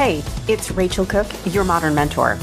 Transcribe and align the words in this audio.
Hey, 0.00 0.22
it's 0.48 0.70
Rachel 0.70 1.04
Cooke, 1.04 1.30
your 1.44 1.62
modern 1.62 1.94
mentor. 1.94 2.38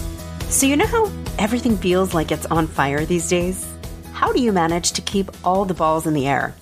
So, 0.47 0.67
you 0.67 0.77
know 0.77 0.85
how 0.85 1.11
everything 1.39 1.75
feels 1.75 2.13
like 2.13 2.31
it's 2.31 2.45
on 2.45 2.67
fire 2.67 3.03
these 3.03 3.27
days? 3.27 3.67
How 4.13 4.31
do 4.31 4.39
you 4.39 4.53
manage 4.53 4.91
to 4.91 5.01
keep 5.01 5.31
all 5.43 5.65
the 5.65 5.73
balls 5.73 6.05
in 6.05 6.13
the 6.13 6.27
air? 6.27 6.53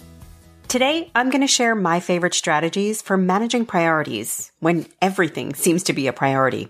Today, 0.69 1.11
I'm 1.13 1.31
going 1.31 1.41
to 1.41 1.47
share 1.47 1.75
my 1.75 1.99
favorite 1.99 2.33
strategies 2.33 3.01
for 3.01 3.17
managing 3.17 3.65
priorities 3.65 4.53
when 4.61 4.85
everything 5.01 5.53
seems 5.53 5.83
to 5.83 5.91
be 5.91 6.07
a 6.07 6.13
priority. 6.13 6.69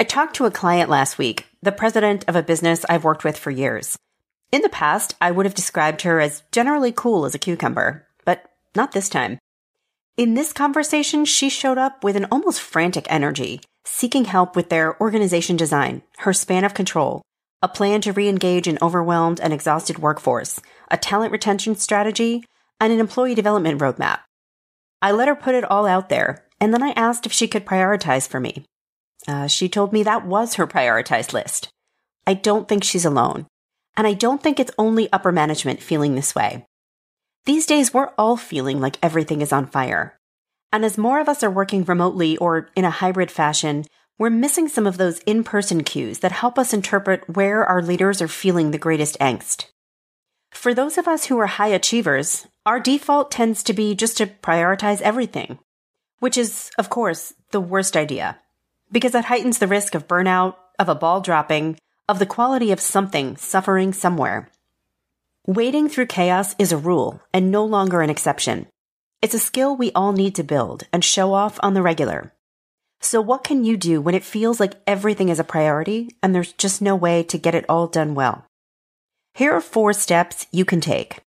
I 0.00 0.02
talked 0.02 0.34
to 0.34 0.46
a 0.46 0.50
client 0.50 0.90
last 0.90 1.16
week, 1.16 1.46
the 1.62 1.70
president 1.70 2.24
of 2.26 2.34
a 2.34 2.42
business 2.42 2.84
I've 2.88 3.04
worked 3.04 3.22
with 3.22 3.38
for 3.38 3.52
years. 3.52 3.96
In 4.50 4.62
the 4.62 4.68
past, 4.68 5.14
I 5.20 5.30
would 5.30 5.46
have 5.46 5.54
described 5.54 6.02
her 6.02 6.18
as 6.18 6.42
generally 6.50 6.90
cool 6.90 7.24
as 7.24 7.36
a 7.36 7.38
cucumber, 7.38 8.08
but 8.24 8.50
not 8.74 8.90
this 8.90 9.08
time. 9.08 9.38
In 10.16 10.34
this 10.34 10.52
conversation, 10.52 11.24
she 11.24 11.48
showed 11.48 11.76
up 11.76 12.04
with 12.04 12.14
an 12.14 12.26
almost 12.30 12.60
frantic 12.60 13.04
energy, 13.10 13.60
seeking 13.84 14.26
help 14.26 14.54
with 14.54 14.68
their 14.68 15.00
organization 15.00 15.56
design, 15.56 16.02
her 16.18 16.32
span 16.32 16.62
of 16.62 16.72
control, 16.72 17.20
a 17.60 17.66
plan 17.66 18.00
to 18.02 18.12
re-engage 18.12 18.68
an 18.68 18.78
overwhelmed 18.80 19.40
and 19.40 19.52
exhausted 19.52 19.98
workforce, 19.98 20.60
a 20.88 20.96
talent 20.96 21.32
retention 21.32 21.74
strategy, 21.74 22.44
and 22.78 22.92
an 22.92 23.00
employee 23.00 23.34
development 23.34 23.80
roadmap. 23.80 24.20
I 25.02 25.10
let 25.10 25.26
her 25.26 25.34
put 25.34 25.56
it 25.56 25.64
all 25.64 25.84
out 25.84 26.10
there, 26.10 26.46
and 26.60 26.72
then 26.72 26.84
I 26.84 26.90
asked 26.90 27.26
if 27.26 27.32
she 27.32 27.48
could 27.48 27.66
prioritize 27.66 28.28
for 28.28 28.38
me. 28.38 28.64
Uh, 29.26 29.48
she 29.48 29.68
told 29.68 29.92
me 29.92 30.04
that 30.04 30.24
was 30.24 30.54
her 30.54 30.66
prioritized 30.68 31.32
list. 31.32 31.70
I 32.24 32.34
don't 32.34 32.68
think 32.68 32.84
she's 32.84 33.04
alone, 33.04 33.48
and 33.96 34.06
I 34.06 34.12
don't 34.12 34.40
think 34.40 34.60
it's 34.60 34.70
only 34.78 35.12
upper 35.12 35.32
management 35.32 35.82
feeling 35.82 36.14
this 36.14 36.36
way. 36.36 36.66
These 37.46 37.66
days, 37.66 37.92
we're 37.92 38.10
all 38.16 38.38
feeling 38.38 38.80
like 38.80 38.96
everything 39.02 39.42
is 39.42 39.52
on 39.52 39.66
fire. 39.66 40.18
And 40.72 40.82
as 40.82 40.96
more 40.96 41.20
of 41.20 41.28
us 41.28 41.42
are 41.42 41.50
working 41.50 41.84
remotely 41.84 42.38
or 42.38 42.70
in 42.74 42.86
a 42.86 42.90
hybrid 42.90 43.30
fashion, 43.30 43.84
we're 44.18 44.30
missing 44.30 44.66
some 44.66 44.86
of 44.86 44.96
those 44.96 45.18
in 45.20 45.44
person 45.44 45.84
cues 45.84 46.20
that 46.20 46.32
help 46.32 46.58
us 46.58 46.72
interpret 46.72 47.36
where 47.36 47.62
our 47.62 47.82
leaders 47.82 48.22
are 48.22 48.28
feeling 48.28 48.70
the 48.70 48.78
greatest 48.78 49.18
angst. 49.18 49.66
For 50.52 50.72
those 50.72 50.96
of 50.96 51.06
us 51.06 51.26
who 51.26 51.38
are 51.38 51.46
high 51.46 51.68
achievers, 51.68 52.46
our 52.64 52.80
default 52.80 53.30
tends 53.30 53.62
to 53.64 53.74
be 53.74 53.94
just 53.94 54.16
to 54.18 54.26
prioritize 54.26 55.02
everything, 55.02 55.58
which 56.20 56.38
is, 56.38 56.70
of 56.78 56.88
course, 56.88 57.34
the 57.50 57.60
worst 57.60 57.94
idea, 57.94 58.38
because 58.90 59.12
that 59.12 59.26
heightens 59.26 59.58
the 59.58 59.68
risk 59.68 59.94
of 59.94 60.08
burnout, 60.08 60.54
of 60.78 60.88
a 60.88 60.94
ball 60.94 61.20
dropping, 61.20 61.76
of 62.08 62.18
the 62.18 62.26
quality 62.26 62.72
of 62.72 62.80
something 62.80 63.36
suffering 63.36 63.92
somewhere. 63.92 64.48
Wading 65.46 65.90
through 65.90 66.06
chaos 66.06 66.54
is 66.58 66.72
a 66.72 66.78
rule 66.78 67.20
and 67.34 67.50
no 67.50 67.66
longer 67.66 68.00
an 68.00 68.08
exception. 68.08 68.66
It's 69.20 69.34
a 69.34 69.38
skill 69.38 69.76
we 69.76 69.92
all 69.92 70.12
need 70.12 70.36
to 70.36 70.42
build 70.42 70.84
and 70.90 71.04
show 71.04 71.34
off 71.34 71.60
on 71.62 71.74
the 71.74 71.82
regular. 71.82 72.32
So 73.02 73.20
what 73.20 73.44
can 73.44 73.62
you 73.62 73.76
do 73.76 74.00
when 74.00 74.14
it 74.14 74.24
feels 74.24 74.58
like 74.58 74.80
everything 74.86 75.28
is 75.28 75.38
a 75.38 75.44
priority 75.44 76.16
and 76.22 76.34
there's 76.34 76.54
just 76.54 76.80
no 76.80 76.96
way 76.96 77.22
to 77.24 77.36
get 77.36 77.54
it 77.54 77.66
all 77.68 77.86
done 77.86 78.14
well? 78.14 78.46
Here 79.34 79.52
are 79.52 79.60
four 79.60 79.92
steps 79.92 80.46
you 80.50 80.64
can 80.64 80.80
take. 80.80 81.20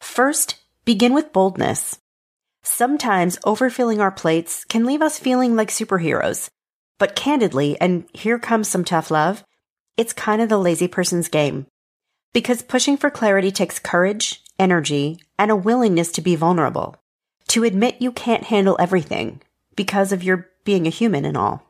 First, 0.00 0.54
begin 0.84 1.12
with 1.12 1.32
boldness. 1.32 1.98
Sometimes 2.62 3.38
overfilling 3.38 3.98
our 3.98 4.12
plates 4.12 4.64
can 4.66 4.86
leave 4.86 5.02
us 5.02 5.18
feeling 5.18 5.56
like 5.56 5.70
superheroes. 5.70 6.48
But 7.00 7.16
candidly, 7.16 7.76
and 7.80 8.04
here 8.12 8.38
comes 8.38 8.68
some 8.68 8.84
tough 8.84 9.10
love, 9.10 9.42
it's 9.96 10.12
kind 10.12 10.40
of 10.40 10.48
the 10.48 10.58
lazy 10.58 10.86
person's 10.86 11.26
game. 11.26 11.66
Because 12.38 12.62
pushing 12.62 12.96
for 12.96 13.10
clarity 13.10 13.50
takes 13.50 13.80
courage, 13.80 14.44
energy, 14.60 15.18
and 15.40 15.50
a 15.50 15.56
willingness 15.56 16.12
to 16.12 16.20
be 16.20 16.36
vulnerable. 16.36 16.94
To 17.48 17.64
admit 17.64 18.00
you 18.00 18.12
can't 18.12 18.44
handle 18.44 18.76
everything 18.78 19.42
because 19.74 20.12
of 20.12 20.22
your 20.22 20.48
being 20.62 20.86
a 20.86 20.90
human 20.90 21.24
and 21.24 21.36
all. 21.36 21.64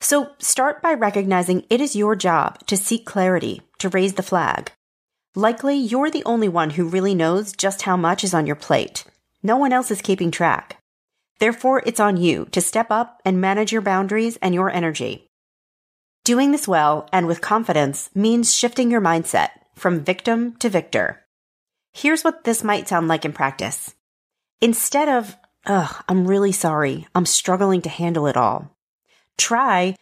So 0.00 0.32
start 0.40 0.82
by 0.82 0.94
recognizing 0.94 1.62
it 1.70 1.80
is 1.80 1.94
your 1.94 2.16
job 2.16 2.66
to 2.66 2.76
seek 2.76 3.06
clarity, 3.06 3.62
to 3.78 3.88
raise 3.88 4.14
the 4.14 4.24
flag. 4.24 4.72
Likely 5.36 5.76
you're 5.76 6.10
the 6.10 6.24
only 6.24 6.48
one 6.48 6.70
who 6.70 6.88
really 6.88 7.14
knows 7.14 7.52
just 7.52 7.82
how 7.82 7.96
much 7.96 8.24
is 8.24 8.34
on 8.34 8.48
your 8.48 8.56
plate. 8.56 9.04
No 9.44 9.56
one 9.56 9.72
else 9.72 9.92
is 9.92 10.02
keeping 10.02 10.32
track. 10.32 10.82
Therefore, 11.38 11.84
it's 11.86 12.00
on 12.00 12.16
you 12.16 12.46
to 12.46 12.60
step 12.60 12.90
up 12.90 13.20
and 13.24 13.40
manage 13.40 13.70
your 13.70 13.82
boundaries 13.82 14.38
and 14.42 14.56
your 14.56 14.70
energy. 14.70 15.28
Doing 16.24 16.50
this 16.50 16.66
well 16.66 17.08
and 17.12 17.28
with 17.28 17.40
confidence 17.40 18.10
means 18.12 18.52
shifting 18.52 18.90
your 18.90 19.00
mindset 19.00 19.50
from 19.78 20.04
victim 20.04 20.56
to 20.56 20.68
victor. 20.68 21.24
Here's 21.92 22.22
what 22.22 22.44
this 22.44 22.62
might 22.62 22.88
sound 22.88 23.08
like 23.08 23.24
in 23.24 23.32
practice. 23.32 23.94
Instead 24.60 25.08
of, 25.08 25.36
ugh, 25.66 26.04
I'm 26.08 26.26
really 26.26 26.52
sorry, 26.52 27.06
I'm 27.14 27.26
struggling 27.26 27.82
to 27.82 27.88
handle 27.88 28.26
it 28.26 28.36
all. 28.36 28.76
Try, 29.36 29.96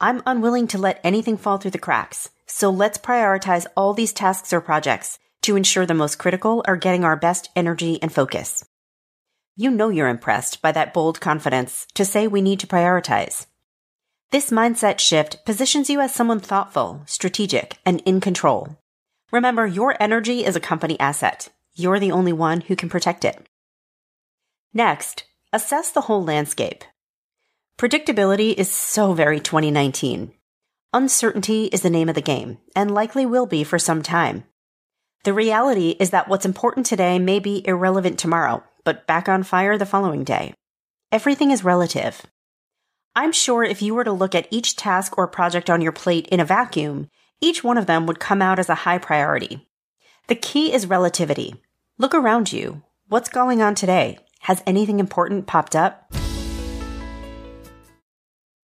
I'm 0.00 0.22
unwilling 0.26 0.68
to 0.68 0.78
let 0.78 1.00
anything 1.02 1.36
fall 1.36 1.58
through 1.58 1.70
the 1.72 1.78
cracks, 1.78 2.30
so 2.46 2.70
let's 2.70 2.98
prioritize 2.98 3.66
all 3.76 3.94
these 3.94 4.12
tasks 4.12 4.52
or 4.52 4.60
projects 4.60 5.18
to 5.42 5.56
ensure 5.56 5.86
the 5.86 5.94
most 5.94 6.18
critical 6.18 6.62
are 6.66 6.76
getting 6.76 7.04
our 7.04 7.16
best 7.16 7.50
energy 7.56 8.00
and 8.02 8.12
focus. 8.12 8.64
You 9.56 9.70
know 9.70 9.90
you're 9.90 10.08
impressed 10.08 10.62
by 10.62 10.72
that 10.72 10.94
bold 10.94 11.20
confidence 11.20 11.86
to 11.94 12.04
say 12.04 12.26
we 12.26 12.40
need 12.40 12.60
to 12.60 12.66
prioritize. 12.66 13.46
This 14.30 14.50
mindset 14.50 14.98
shift 14.98 15.44
positions 15.44 15.90
you 15.90 16.00
as 16.00 16.14
someone 16.14 16.40
thoughtful, 16.40 17.02
strategic, 17.06 17.76
and 17.84 18.00
in 18.06 18.20
control. 18.20 18.78
Remember, 19.32 19.66
your 19.66 19.96
energy 19.98 20.44
is 20.44 20.56
a 20.56 20.60
company 20.60 21.00
asset. 21.00 21.48
You're 21.74 21.98
the 21.98 22.12
only 22.12 22.34
one 22.34 22.60
who 22.60 22.76
can 22.76 22.90
protect 22.90 23.24
it. 23.24 23.46
Next, 24.74 25.24
assess 25.54 25.90
the 25.90 26.02
whole 26.02 26.22
landscape. 26.22 26.84
Predictability 27.78 28.54
is 28.54 28.70
so 28.70 29.14
very 29.14 29.40
2019. 29.40 30.34
Uncertainty 30.92 31.64
is 31.64 31.80
the 31.80 31.88
name 31.88 32.10
of 32.10 32.14
the 32.14 32.20
game, 32.20 32.58
and 32.76 32.92
likely 32.92 33.24
will 33.24 33.46
be 33.46 33.64
for 33.64 33.78
some 33.78 34.02
time. 34.02 34.44
The 35.24 35.32
reality 35.32 35.96
is 35.98 36.10
that 36.10 36.28
what's 36.28 36.44
important 36.44 36.84
today 36.84 37.18
may 37.18 37.38
be 37.38 37.66
irrelevant 37.66 38.18
tomorrow, 38.18 38.62
but 38.84 39.06
back 39.06 39.30
on 39.30 39.44
fire 39.44 39.78
the 39.78 39.86
following 39.86 40.24
day. 40.24 40.52
Everything 41.10 41.50
is 41.50 41.64
relative. 41.64 42.20
I'm 43.16 43.32
sure 43.32 43.64
if 43.64 43.80
you 43.80 43.94
were 43.94 44.04
to 44.04 44.12
look 44.12 44.34
at 44.34 44.48
each 44.50 44.76
task 44.76 45.16
or 45.16 45.26
project 45.26 45.70
on 45.70 45.80
your 45.80 45.92
plate 45.92 46.26
in 46.28 46.40
a 46.40 46.44
vacuum, 46.44 47.08
each 47.42 47.62
one 47.62 47.76
of 47.76 47.86
them 47.86 48.06
would 48.06 48.20
come 48.20 48.40
out 48.40 48.58
as 48.58 48.70
a 48.70 48.86
high 48.86 48.98
priority. 48.98 49.68
The 50.28 50.36
key 50.36 50.72
is 50.72 50.86
relativity. 50.86 51.56
Look 51.98 52.14
around 52.14 52.52
you. 52.52 52.82
What's 53.08 53.28
going 53.28 53.60
on 53.60 53.74
today? 53.74 54.18
Has 54.40 54.62
anything 54.66 55.00
important 55.00 55.46
popped 55.46 55.76
up? 55.76 56.10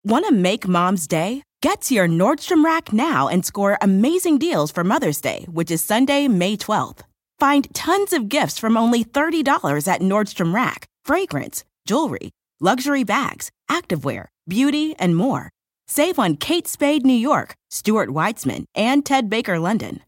Want 0.05 0.27
to 0.27 0.33
make 0.33 0.69
mom's 0.69 1.07
day? 1.07 1.43
Get 1.61 1.81
to 1.83 1.95
your 1.95 2.07
Nordstrom 2.07 2.65
Rack 2.65 2.93
now 2.93 3.27
and 3.27 3.45
score 3.45 3.79
amazing 3.83 4.39
deals 4.39 4.71
for 4.71 4.85
Mother's 4.85 5.21
Day, 5.21 5.45
which 5.51 5.73
is 5.73 5.83
Sunday, 5.83 6.29
May 6.29 6.57
12th. 6.57 7.01
Find 7.41 7.73
tons 7.75 8.13
of 8.13 8.29
gifts 8.29 8.59
from 8.59 8.77
only 8.77 9.05
$30 9.05 9.89
at 9.89 10.01
Nordstrom 10.01 10.55
Rack 10.55 10.87
fragrance, 11.05 11.65
jewelry, 11.87 12.31
luxury 12.61 13.03
bags, 13.03 13.51
activewear, 13.71 14.27
beauty, 14.47 14.95
and 14.99 15.17
more. 15.17 15.51
Save 15.89 16.19
on 16.19 16.37
Kate 16.37 16.69
Spade 16.69 17.07
New 17.07 17.15
York, 17.15 17.55
Stuart 17.71 18.11
Weitzman, 18.11 18.67
and 18.75 19.05
Ted 19.05 19.31
Baker 19.31 19.59
London. 19.59 20.01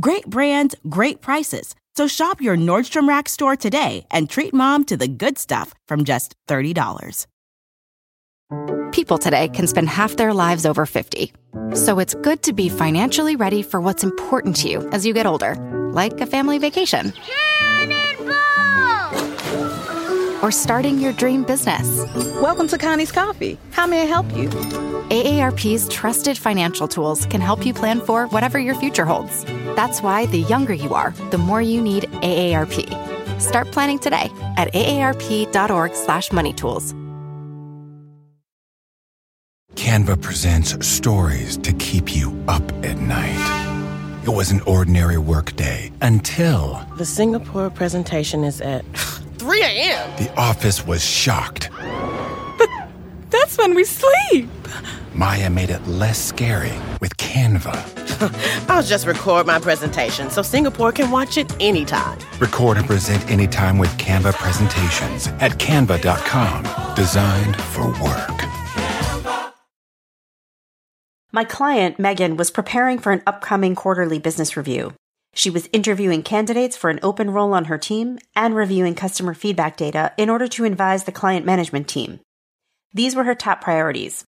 Great 0.00 0.26
brands, 0.26 0.74
great 0.88 1.20
prices. 1.20 1.74
So 1.94 2.06
shop 2.06 2.40
your 2.40 2.56
Nordstrom 2.56 3.06
Rack 3.06 3.28
store 3.28 3.54
today 3.54 4.06
and 4.10 4.28
treat 4.28 4.54
mom 4.54 4.84
to 4.84 4.96
the 4.96 5.08
good 5.08 5.38
stuff 5.38 5.74
from 5.88 6.04
just 6.04 6.34
$30. 6.48 7.26
People 8.92 9.18
today 9.18 9.48
can 9.48 9.66
spend 9.66 9.88
half 9.90 10.16
their 10.16 10.32
lives 10.32 10.64
over 10.64 10.86
50. 10.86 11.32
So 11.74 11.98
it's 11.98 12.14
good 12.14 12.42
to 12.44 12.52
be 12.54 12.68
financially 12.70 13.36
ready 13.36 13.62
for 13.62 13.80
what's 13.80 14.04
important 14.04 14.56
to 14.56 14.70
you 14.70 14.88
as 14.90 15.04
you 15.04 15.12
get 15.12 15.26
older, 15.26 15.54
like 15.92 16.18
a 16.20 16.26
family 16.26 16.58
vacation. 16.58 17.12
Or 20.46 20.52
starting 20.52 21.00
your 21.00 21.12
dream 21.12 21.42
business. 21.42 22.04
Welcome 22.40 22.68
to 22.68 22.78
Connie's 22.78 23.10
Coffee. 23.10 23.58
How 23.72 23.84
may 23.84 24.02
I 24.02 24.04
help 24.04 24.32
you? 24.36 24.48
AARP's 24.48 25.88
trusted 25.88 26.38
financial 26.38 26.86
tools 26.86 27.26
can 27.26 27.40
help 27.40 27.66
you 27.66 27.74
plan 27.74 28.00
for 28.00 28.28
whatever 28.28 28.56
your 28.56 28.76
future 28.76 29.04
holds. 29.04 29.44
That's 29.74 30.02
why 30.02 30.26
the 30.26 30.42
younger 30.42 30.72
you 30.72 30.94
are, 30.94 31.10
the 31.32 31.38
more 31.38 31.60
you 31.60 31.82
need 31.82 32.04
AARP. 32.22 33.40
Start 33.40 33.72
planning 33.72 33.98
today 33.98 34.30
at 34.56 34.72
aarp.org/moneytools. 34.72 36.94
Canva 39.74 40.22
presents 40.22 40.86
stories 40.86 41.56
to 41.56 41.72
keep 41.72 42.14
you 42.14 42.40
up 42.46 42.62
at 42.84 42.98
night. 42.98 43.74
It 44.24 44.30
was 44.30 44.52
an 44.52 44.60
ordinary 44.60 45.18
workday 45.18 45.90
until 46.02 46.86
The 46.98 47.04
Singapore 47.04 47.68
presentation 47.68 48.44
is 48.44 48.60
at 48.60 48.84
3 49.56 49.64
a.m. 49.64 50.16
the 50.18 50.30
office 50.38 50.86
was 50.86 51.02
shocked. 51.02 51.70
That's 53.30 53.56
when 53.56 53.74
we 53.74 53.84
sleep. 53.84 54.50
Maya 55.14 55.48
made 55.48 55.70
it 55.70 55.86
less 55.86 56.22
scary 56.22 56.74
with 57.00 57.16
Canva. 57.16 57.74
I'll 58.68 58.82
just 58.82 59.06
record 59.06 59.46
my 59.46 59.58
presentation 59.58 60.28
so 60.28 60.42
Singapore 60.42 60.92
can 60.92 61.10
watch 61.10 61.38
it 61.38 61.50
anytime. 61.58 62.18
Record 62.38 62.76
and 62.76 62.86
present 62.86 63.30
anytime 63.30 63.78
with 63.78 63.90
Canva 63.96 64.34
presentations 64.34 65.28
at 65.40 65.52
canva.com. 65.52 66.94
Designed 66.94 67.56
for 67.56 67.86
work. 68.02 69.52
My 71.32 71.44
client, 71.44 71.98
Megan, 71.98 72.36
was 72.36 72.50
preparing 72.50 72.98
for 72.98 73.12
an 73.12 73.22
upcoming 73.26 73.74
quarterly 73.74 74.18
business 74.18 74.54
review. 74.54 74.92
She 75.36 75.50
was 75.50 75.68
interviewing 75.70 76.22
candidates 76.22 76.78
for 76.78 76.88
an 76.88 76.98
open 77.02 77.30
role 77.30 77.52
on 77.52 77.66
her 77.66 77.76
team 77.76 78.18
and 78.34 78.56
reviewing 78.56 78.94
customer 78.94 79.34
feedback 79.34 79.76
data 79.76 80.14
in 80.16 80.30
order 80.30 80.48
to 80.48 80.64
advise 80.64 81.04
the 81.04 81.12
client 81.12 81.44
management 81.44 81.88
team. 81.88 82.20
These 82.94 83.14
were 83.14 83.24
her 83.24 83.34
top 83.34 83.60
priorities. 83.60 84.24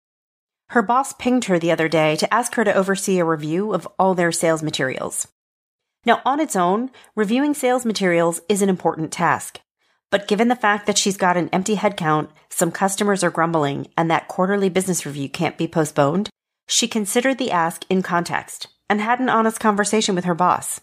Her 0.69 0.83
boss 0.83 1.15
pinged 1.15 1.47
her 1.47 1.59
the 1.59 1.73
other 1.73 1.89
day 1.89 2.15
to 2.17 2.33
ask 2.33 2.57
her 2.57 2.65
to 2.65 2.75
oversee 2.75 3.19
a 3.19 3.25
review 3.25 3.73
of 3.73 3.89
all 3.99 4.15
their 4.15 4.31
sales 4.31 4.63
materials. 4.63 5.27
Now, 6.05 6.21
on 6.27 6.41
its 6.41 6.55
own, 6.55 6.91
reviewing 7.17 7.55
sales 7.55 7.87
materials 7.87 8.43
is 8.47 8.61
an 8.61 8.69
important 8.69 9.11
task. 9.11 9.61
But 10.11 10.29
given 10.29 10.49
the 10.49 10.57
fact 10.57 10.87
that 10.87 10.99
she's 10.99 11.17
got 11.17 11.39
an 11.39 11.49
empty 11.55 11.77
headcount, 11.77 12.29
some 12.51 12.71
customers 12.71 13.25
are 13.25 13.31
grumbling, 13.31 13.89
and 13.97 14.11
that 14.11 14.29
quarterly 14.29 14.69
business 14.69 15.07
review 15.07 15.31
can't 15.31 15.57
be 15.57 15.67
postponed, 15.67 16.29
she 16.67 16.87
considered 16.87 17.39
the 17.39 17.51
ask 17.51 17.87
in 17.89 18.03
context 18.03 18.69
and 18.91 19.01
had 19.01 19.21
an 19.21 19.31
honest 19.31 19.59
conversation 19.59 20.15
with 20.15 20.27
her 20.27 20.35
boss. 20.35 20.83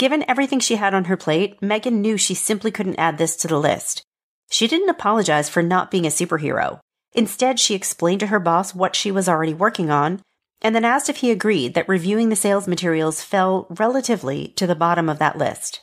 Given 0.00 0.24
everything 0.26 0.60
she 0.60 0.76
had 0.76 0.94
on 0.94 1.04
her 1.04 1.16
plate, 1.18 1.60
Megan 1.60 2.00
knew 2.00 2.16
she 2.16 2.32
simply 2.32 2.70
couldn't 2.70 2.98
add 2.98 3.18
this 3.18 3.36
to 3.36 3.46
the 3.46 3.58
list. 3.58 4.02
She 4.50 4.66
didn't 4.66 4.88
apologize 4.88 5.50
for 5.50 5.62
not 5.62 5.90
being 5.90 6.06
a 6.06 6.08
superhero. 6.08 6.80
Instead, 7.12 7.60
she 7.60 7.74
explained 7.74 8.20
to 8.20 8.28
her 8.28 8.40
boss 8.40 8.74
what 8.74 8.96
she 8.96 9.12
was 9.12 9.28
already 9.28 9.52
working 9.52 9.90
on 9.90 10.22
and 10.62 10.74
then 10.74 10.86
asked 10.86 11.10
if 11.10 11.18
he 11.18 11.30
agreed 11.30 11.74
that 11.74 11.86
reviewing 11.86 12.30
the 12.30 12.34
sales 12.34 12.66
materials 12.66 13.20
fell 13.20 13.66
relatively 13.68 14.48
to 14.56 14.66
the 14.66 14.74
bottom 14.74 15.10
of 15.10 15.18
that 15.18 15.36
list. 15.36 15.82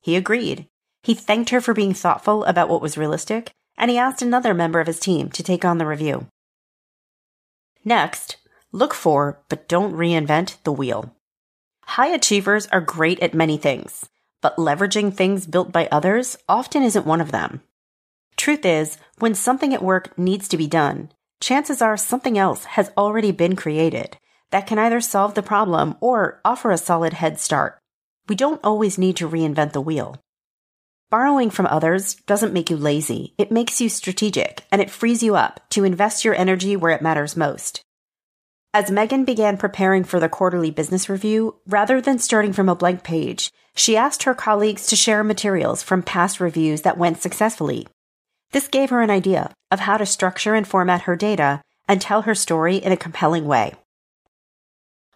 He 0.00 0.16
agreed. 0.16 0.66
He 1.02 1.12
thanked 1.12 1.50
her 1.50 1.60
for 1.60 1.74
being 1.74 1.92
thoughtful 1.92 2.44
about 2.44 2.70
what 2.70 2.80
was 2.80 2.96
realistic, 2.96 3.50
and 3.76 3.90
he 3.90 3.98
asked 3.98 4.22
another 4.22 4.54
member 4.54 4.80
of 4.80 4.86
his 4.86 5.00
team 5.00 5.28
to 5.32 5.42
take 5.42 5.66
on 5.66 5.76
the 5.76 5.84
review. 5.84 6.28
Next, 7.84 8.38
look 8.72 8.94
for, 8.94 9.42
but 9.50 9.68
don't 9.68 9.92
reinvent, 9.92 10.56
the 10.64 10.72
wheel. 10.72 11.14
High 11.94 12.14
achievers 12.14 12.68
are 12.68 12.80
great 12.80 13.18
at 13.18 13.34
many 13.34 13.56
things, 13.56 14.08
but 14.40 14.58
leveraging 14.58 15.12
things 15.12 15.44
built 15.44 15.72
by 15.72 15.88
others 15.90 16.36
often 16.48 16.84
isn't 16.84 17.04
one 17.04 17.20
of 17.20 17.32
them. 17.32 17.62
Truth 18.36 18.64
is, 18.64 18.96
when 19.18 19.34
something 19.34 19.74
at 19.74 19.82
work 19.82 20.16
needs 20.16 20.46
to 20.46 20.56
be 20.56 20.68
done, 20.68 21.10
chances 21.40 21.82
are 21.82 21.96
something 21.96 22.38
else 22.38 22.62
has 22.62 22.92
already 22.96 23.32
been 23.32 23.56
created 23.56 24.16
that 24.52 24.68
can 24.68 24.78
either 24.78 25.00
solve 25.00 25.34
the 25.34 25.42
problem 25.42 25.96
or 25.98 26.40
offer 26.44 26.70
a 26.70 26.78
solid 26.78 27.14
head 27.14 27.40
start. 27.40 27.76
We 28.28 28.36
don't 28.36 28.60
always 28.62 28.96
need 28.96 29.16
to 29.16 29.28
reinvent 29.28 29.72
the 29.72 29.80
wheel. 29.80 30.16
Borrowing 31.10 31.50
from 31.50 31.66
others 31.66 32.14
doesn't 32.14 32.52
make 32.52 32.70
you 32.70 32.76
lazy. 32.76 33.34
It 33.36 33.50
makes 33.50 33.80
you 33.80 33.88
strategic 33.88 34.62
and 34.70 34.80
it 34.80 34.92
frees 34.92 35.24
you 35.24 35.34
up 35.34 35.68
to 35.70 35.82
invest 35.82 36.24
your 36.24 36.36
energy 36.36 36.76
where 36.76 36.92
it 36.92 37.02
matters 37.02 37.36
most. 37.36 37.82
As 38.72 38.88
Megan 38.88 39.24
began 39.24 39.56
preparing 39.56 40.04
for 40.04 40.20
the 40.20 40.28
quarterly 40.28 40.70
business 40.70 41.08
review, 41.08 41.56
rather 41.66 42.00
than 42.00 42.20
starting 42.20 42.52
from 42.52 42.68
a 42.68 42.76
blank 42.76 43.02
page, 43.02 43.50
she 43.74 43.96
asked 43.96 44.22
her 44.22 44.34
colleagues 44.34 44.86
to 44.86 44.94
share 44.94 45.24
materials 45.24 45.82
from 45.82 46.04
past 46.04 46.38
reviews 46.38 46.82
that 46.82 46.96
went 46.96 47.20
successfully. 47.20 47.88
This 48.52 48.68
gave 48.68 48.90
her 48.90 49.02
an 49.02 49.10
idea 49.10 49.52
of 49.72 49.80
how 49.80 49.96
to 49.96 50.06
structure 50.06 50.54
and 50.54 50.68
format 50.68 51.02
her 51.02 51.16
data 51.16 51.62
and 51.88 52.00
tell 52.00 52.22
her 52.22 52.34
story 52.36 52.76
in 52.76 52.92
a 52.92 52.96
compelling 52.96 53.44
way. 53.44 53.74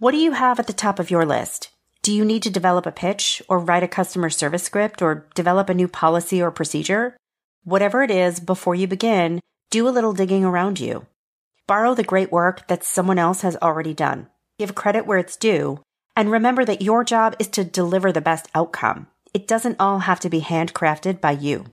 What 0.00 0.11
do 0.11 0.19
you 0.19 0.33
have 0.33 0.59
at 0.59 0.67
the 0.67 0.73
top 0.73 0.99
of 0.99 1.12
your 1.12 1.25
list? 1.25 1.71
Do 2.03 2.12
you 2.12 2.25
need 2.25 2.43
to 2.43 2.50
develop 2.50 2.87
a 2.87 2.93
pitch 2.93 3.41
or 3.49 3.61
write 3.61 3.85
a 3.85 3.89
customer 3.89 4.31
service 4.31 4.65
script 4.65 5.00
or 5.00 5.29
develop 5.37 5.69
a 5.69 5.75
new 5.75 5.87
policy 5.87 6.43
or 6.43 6.50
procedure? 6.50 7.17
Whatever 7.62 8.03
it 8.03 8.11
is, 8.11 8.41
before 8.41 8.75
you 8.75 8.89
begin, 8.89 9.39
do 9.71 9.87
a 9.87 9.95
little 9.95 10.12
digging 10.12 10.45
around 10.45 10.81
you. 10.81 11.07
Borrow 11.66 11.94
the 11.94 12.05
great 12.05 12.31
work 12.31 12.69
that 12.69 12.84
someone 12.84 13.19
else 13.19 13.40
has 13.40 13.56
already 13.62 13.94
done. 13.94 14.28
Give 14.58 14.75
credit 14.75 15.06
where 15.06 15.19
it's 15.19 15.37
due. 15.37 15.81
And 16.14 16.31
remember 16.31 16.64
that 16.64 16.82
your 16.82 17.05
job 17.05 17.34
is 17.38 17.49
to 17.49 17.64
deliver 17.64 18.12
the 18.12 18.20
best 18.20 18.49
outcome. 18.55 19.06
It 19.32 19.49
doesn't 19.49 19.81
all 19.81 20.00
have 20.00 20.20
to 20.20 20.28
be 20.28 20.43
handcrafted 20.43 21.20
by 21.22 21.32
you. 21.32 21.66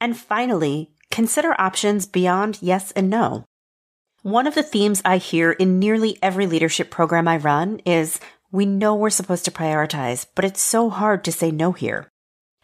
And 0.00 0.16
finally, 0.16 0.90
consider 1.10 1.58
options 1.60 2.06
beyond 2.06 2.58
yes 2.60 2.90
and 2.92 3.08
no. 3.08 3.44
One 4.22 4.46
of 4.46 4.54
the 4.56 4.62
themes 4.62 5.00
I 5.04 5.18
hear 5.18 5.52
in 5.52 5.78
nearly 5.78 6.18
every 6.20 6.46
leadership 6.46 6.90
program 6.90 7.28
I 7.28 7.36
run 7.36 7.80
is 7.86 8.18
we 8.50 8.66
know 8.66 8.96
we're 8.96 9.10
supposed 9.10 9.44
to 9.44 9.52
prioritize, 9.52 10.26
but 10.34 10.44
it's 10.44 10.60
so 10.60 10.90
hard 10.90 11.22
to 11.24 11.32
say 11.32 11.52
no 11.52 11.72
here. 11.72 12.08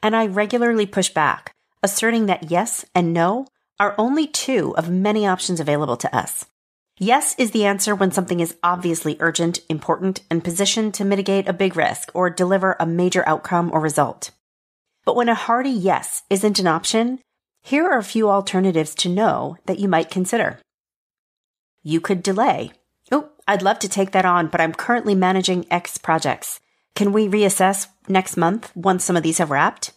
And 0.03 0.17
I 0.17 0.27
regularly 0.27 0.87
push 0.87 1.09
back, 1.09 1.53
asserting 1.83 2.27
that 2.27 2.51
yes 2.51 2.85
and 2.95 3.13
no 3.15 3.47
are 3.79 3.95
only 3.99 4.27
two 4.27 4.75
of 4.77 4.91
many 4.91 5.27
options 5.27 5.61
available 5.61 5.97
to 5.99 6.17
us. 6.17 6.47
Yes 6.99 7.35
is 7.39 7.51
the 7.51 7.67
answer 7.67 7.95
when 7.95 8.11
something 8.11 8.41
is 8.41 8.57
obviously 8.63 9.19
urgent, 9.21 9.61
important, 9.69 10.23
and 10.31 10.43
positioned 10.43 10.95
to 10.95 11.05
mitigate 11.05 11.47
a 11.47 11.53
big 11.53 11.77
risk 11.77 12.11
or 12.15 12.31
deliver 12.31 12.75
a 12.81 12.87
major 12.87 13.23
outcome 13.29 13.71
or 13.73 13.81
result. 13.81 14.31
But 15.05 15.15
when 15.15 15.29
a 15.29 15.35
hearty 15.35 15.71
yes 15.71 16.23
isn't 16.31 16.59
an 16.59 16.67
option, 16.67 17.21
here 17.63 17.85
are 17.87 17.99
a 17.99 18.03
few 18.03 18.31
alternatives 18.31 18.95
to 18.97 19.11
know 19.11 19.59
that 19.67 19.79
you 19.79 19.89
might 19.89 20.11
consider. 20.11 20.59
You 21.83 22.01
could 22.01 22.23
delay. 22.23 22.73
Oh, 23.13 23.29
I'd 23.47 23.63
love 23.63 23.79
to 23.81 23.89
take 23.89 24.13
that 24.13 24.25
on, 24.25 24.49
but 24.49 24.61
I'm 24.61 24.73
currently 24.73 25.15
managing 25.15 25.67
X 25.71 25.99
projects. 25.99 26.61
Can 26.95 27.13
we 27.13 27.29
reassess 27.29 27.89
next 28.09 28.37
month 28.37 28.75
once 28.75 29.05
some 29.05 29.17
of 29.17 29.23
these 29.23 29.39
have 29.39 29.51
wrapped? 29.51 29.93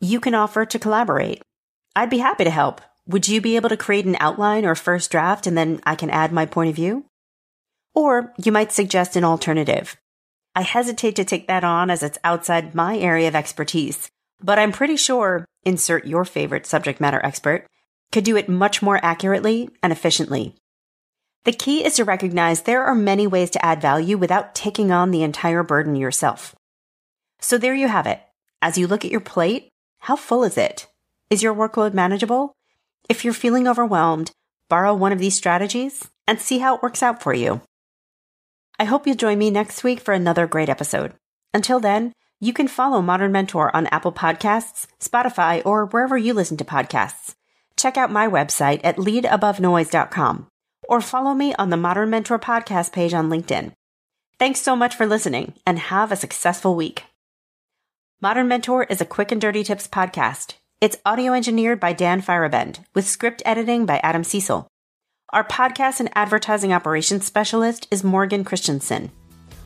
You 0.00 0.20
can 0.20 0.34
offer 0.34 0.64
to 0.64 0.78
collaborate. 0.78 1.42
I'd 1.94 2.10
be 2.10 2.18
happy 2.18 2.44
to 2.44 2.50
help. 2.50 2.80
Would 3.06 3.28
you 3.28 3.40
be 3.40 3.56
able 3.56 3.68
to 3.68 3.76
create 3.76 4.06
an 4.06 4.16
outline 4.18 4.64
or 4.64 4.74
first 4.74 5.10
draft 5.10 5.46
and 5.46 5.58
then 5.58 5.80
I 5.84 5.94
can 5.94 6.08
add 6.08 6.32
my 6.32 6.46
point 6.46 6.70
of 6.70 6.76
view? 6.76 7.04
Or 7.94 8.32
you 8.42 8.50
might 8.50 8.72
suggest 8.72 9.14
an 9.14 9.24
alternative. 9.24 9.96
I 10.54 10.62
hesitate 10.62 11.16
to 11.16 11.24
take 11.24 11.46
that 11.48 11.64
on 11.64 11.90
as 11.90 12.02
it's 12.02 12.18
outside 12.24 12.74
my 12.74 12.96
area 12.96 13.28
of 13.28 13.34
expertise, 13.34 14.08
but 14.40 14.58
I'm 14.58 14.72
pretty 14.72 14.96
sure, 14.96 15.44
insert 15.64 16.06
your 16.06 16.24
favorite 16.24 16.64
subject 16.64 17.00
matter 17.00 17.20
expert, 17.22 17.66
could 18.10 18.24
do 18.24 18.36
it 18.36 18.48
much 18.48 18.80
more 18.80 19.04
accurately 19.04 19.68
and 19.82 19.92
efficiently. 19.92 20.54
The 21.44 21.52
key 21.52 21.84
is 21.84 21.96
to 21.96 22.04
recognize 22.04 22.62
there 22.62 22.84
are 22.84 22.94
many 22.94 23.26
ways 23.26 23.50
to 23.50 23.64
add 23.64 23.82
value 23.82 24.16
without 24.16 24.54
taking 24.54 24.90
on 24.90 25.10
the 25.10 25.22
entire 25.22 25.62
burden 25.62 25.94
yourself. 25.94 26.54
So 27.40 27.58
there 27.58 27.74
you 27.74 27.88
have 27.88 28.06
it. 28.06 28.22
As 28.62 28.78
you 28.78 28.86
look 28.86 29.04
at 29.04 29.10
your 29.10 29.20
plate, 29.20 29.68
how 29.98 30.16
full 30.16 30.42
is 30.42 30.56
it? 30.56 30.86
Is 31.28 31.42
your 31.42 31.54
workload 31.54 31.92
manageable? 31.92 32.53
If 33.08 33.24
you're 33.24 33.34
feeling 33.34 33.68
overwhelmed, 33.68 34.30
borrow 34.68 34.94
one 34.94 35.12
of 35.12 35.18
these 35.18 35.36
strategies 35.36 36.08
and 36.26 36.40
see 36.40 36.58
how 36.58 36.76
it 36.76 36.82
works 36.82 37.02
out 37.02 37.22
for 37.22 37.34
you. 37.34 37.60
I 38.78 38.84
hope 38.84 39.06
you'll 39.06 39.16
join 39.16 39.38
me 39.38 39.50
next 39.50 39.84
week 39.84 40.00
for 40.00 40.14
another 40.14 40.46
great 40.46 40.68
episode. 40.68 41.12
Until 41.52 41.80
then, 41.80 42.12
You 42.40 42.52
can 42.52 42.68
follow 42.68 43.00
Modern 43.00 43.32
Mentor 43.32 43.74
on 43.74 43.86
Apple 43.86 44.12
Podcasts, 44.12 44.86
Spotify, 45.00 45.62
or 45.64 45.86
wherever 45.86 46.18
you 46.18 46.34
listen 46.34 46.58
to 46.58 46.64
podcasts. 46.64 47.34
Check 47.76 47.96
out 47.96 48.12
my 48.12 48.28
website 48.28 48.82
at 48.84 48.96
leadabovenoise.com 48.96 50.48
or 50.86 51.00
follow 51.00 51.32
me 51.32 51.54
on 51.54 51.70
the 51.70 51.78
Modern 51.78 52.10
Mentor 52.10 52.38
podcast 52.38 52.92
page 52.92 53.14
on 53.14 53.30
LinkedIn. 53.30 53.72
Thanks 54.38 54.60
so 54.60 54.76
much 54.76 54.94
for 54.94 55.06
listening 55.06 55.54
and 55.66 55.78
have 55.78 56.12
a 56.12 56.16
successful 56.16 56.74
week. 56.74 57.04
Modern 58.20 58.48
Mentor 58.48 58.84
is 58.84 59.00
a 59.00 59.06
quick 59.06 59.32
and 59.32 59.40
dirty 59.40 59.64
tips 59.64 59.88
podcast. 59.88 60.56
It's 60.84 60.98
audio 61.06 61.32
engineered 61.32 61.80
by 61.80 61.94
Dan 61.94 62.20
Feierabend, 62.20 62.80
with 62.94 63.08
script 63.08 63.40
editing 63.46 63.86
by 63.86 64.00
Adam 64.02 64.22
Cecil. 64.22 64.68
Our 65.30 65.42
podcast 65.42 65.98
and 65.98 66.10
advertising 66.14 66.74
operations 66.74 67.24
specialist 67.24 67.88
is 67.90 68.04
Morgan 68.04 68.44
Christensen. 68.44 69.10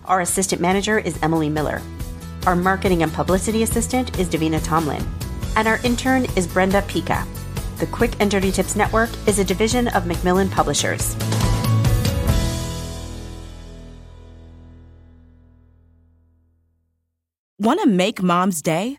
Our 0.05 0.21
assistant 0.21 0.63
manager 0.63 0.97
is 0.97 1.19
Emily 1.21 1.49
Miller. 1.49 1.83
Our 2.47 2.55
marketing 2.55 3.03
and 3.03 3.13
publicity 3.13 3.65
assistant 3.65 4.17
is 4.17 4.29
Davina 4.29 4.63
Tomlin. 4.63 5.05
And 5.57 5.67
our 5.67 5.81
intern 5.83 6.27
is 6.37 6.47
Brenda 6.47 6.83
Pica. 6.83 7.27
The 7.79 7.89
Quick 7.89 8.13
and 8.21 8.31
Dirty 8.31 8.53
Tips 8.53 8.77
Network 8.77 9.11
is 9.27 9.41
a 9.41 9.45
division 9.45 9.89
of 9.89 10.07
Macmillan 10.07 10.51
Publishers. 10.51 11.17
Want 17.59 17.81
to 17.81 17.89
make 17.89 18.23
mom's 18.23 18.63
day? 18.63 18.99